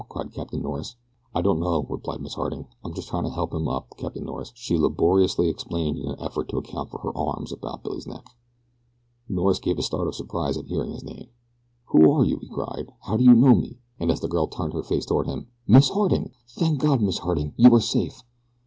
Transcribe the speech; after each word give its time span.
cried 0.09 0.33
Captain 0.33 0.63
Norris. 0.63 0.95
"I 1.31 1.43
don't 1.43 1.59
know," 1.59 1.85
replied 1.87 2.21
Miss 2.21 2.33
Harding; 2.33 2.65
"I'm 2.83 2.95
just 2.95 3.07
trying 3.09 3.25
to 3.25 3.29
help 3.29 3.53
him 3.53 3.67
up, 3.67 3.93
Captain 3.97 4.25
Norris," 4.25 4.51
she 4.55 4.75
laboriously 4.75 5.47
explained 5.47 5.99
in 5.99 6.07
an 6.09 6.19
effort 6.19 6.49
to 6.49 6.57
account 6.57 6.89
for 6.89 6.97
her 7.01 7.15
arms 7.15 7.51
about 7.53 7.83
Billy's 7.83 8.07
neck. 8.07 8.25
Norris 9.29 9.59
gave 9.59 9.77
a 9.77 9.83
start 9.83 10.07
of 10.07 10.15
surprise 10.15 10.57
at 10.57 10.65
hearing 10.65 10.89
his 10.93 11.03
name. 11.03 11.27
"Who 11.89 12.11
are 12.13 12.25
you?" 12.25 12.39
he 12.39 12.47
cried. 12.49 12.91
"How 13.01 13.15
do 13.15 13.23
you 13.23 13.35
know 13.35 13.53
me?" 13.53 13.77
and 13.99 14.09
as 14.09 14.21
the 14.21 14.27
girl 14.27 14.47
turned 14.47 14.73
her 14.73 14.81
face 14.81 15.05
toward 15.05 15.27
him, 15.27 15.49
"Miss 15.67 15.89
Harding! 15.89 16.31
Thank 16.49 16.79
God, 16.79 16.99
Miss 16.99 17.19
Harding, 17.19 17.53
you 17.55 17.71
are 17.75 17.79
safe." 17.79 18.23